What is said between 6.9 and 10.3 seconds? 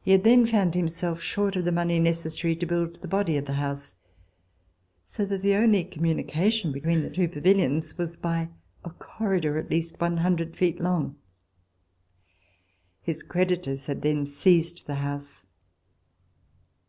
the two pavilions was by a corridor at least one